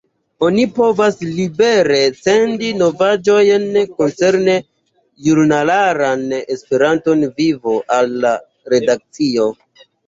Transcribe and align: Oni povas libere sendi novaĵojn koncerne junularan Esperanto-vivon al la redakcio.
Oni 0.45 0.63
povas 0.77 1.19
libere 1.33 1.99
sendi 2.21 2.71
novaĵojn 2.79 3.67
koncerne 4.01 4.57
junularan 5.29 6.27
Esperanto-vivon 6.41 7.81
al 8.01 8.15
la 8.27 8.37
redakcio. 8.77 9.51